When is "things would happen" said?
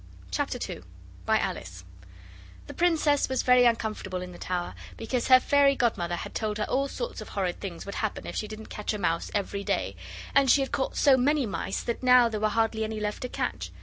7.59-8.25